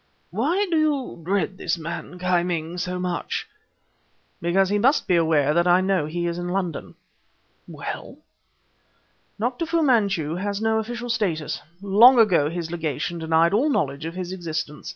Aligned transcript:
"Why 0.31 0.65
do 0.71 0.77
you 0.79 1.21
dread 1.23 1.59
this 1.59 1.77
man, 1.77 2.17
Ki 2.17 2.41
Ming, 2.41 2.79
so 2.79 2.97
much?" 2.97 3.47
"Because 4.41 4.67
he 4.69 4.79
must 4.79 5.05
be 5.07 5.15
aware 5.15 5.53
that 5.53 5.67
I 5.67 5.79
know 5.79 6.07
he 6.07 6.25
is 6.25 6.39
in 6.39 6.49
London." 6.49 6.95
"Well?" 7.67 8.17
"Dr. 9.39 9.67
Fu 9.67 9.83
Manchu 9.83 10.33
has 10.33 10.59
no 10.59 10.79
official 10.79 11.07
status. 11.11 11.61
Long 11.83 12.17
ago, 12.17 12.49
his 12.49 12.71
Legation 12.71 13.19
denied 13.19 13.53
all 13.53 13.69
knowledge 13.69 14.05
of 14.05 14.15
his 14.15 14.33
existence. 14.33 14.89